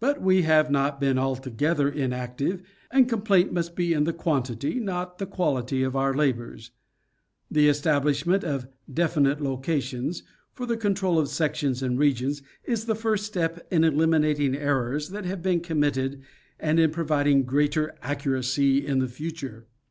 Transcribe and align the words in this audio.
But 0.00 0.22
we 0.22 0.44
have 0.44 0.70
not 0.70 0.98
been 0.98 1.18
altogether 1.18 1.86
inactive 1.86 2.62
and 2.90 3.06
complaint 3.06 3.52
must 3.52 3.76
be 3.76 3.92
in 3.92 4.04
the 4.04 4.12
quantity, 4.14 4.80
not 4.80 5.18
the 5.18 5.26
quality 5.26 5.82
of 5.82 5.94
our 5.94 6.14
labors. 6.14 6.70
The 7.50 7.68
establish 7.68 8.24
ment 8.24 8.44
of 8.44 8.66
"definite 8.90 9.42
locations," 9.42 10.22
for 10.54 10.64
the 10.64 10.78
control 10.78 11.18
of 11.18 11.28
sections 11.28 11.82
and 11.82 11.98
regions, 11.98 12.40
is 12.64 12.86
the 12.86 12.94
first 12.94 13.26
step 13.26 13.68
in 13.70 13.84
eliminating 13.84 14.56
errors 14.56 15.10
that 15.10 15.26
have 15.26 15.42
been 15.42 15.60
com 15.60 15.80
mitted 15.80 16.22
and 16.58 16.80
in 16.80 16.90
providing 16.90 17.42
greater 17.42 17.94
accuracy 18.00 18.86
in 18.86 19.00
the 19.00 19.06
future. 19.06 19.66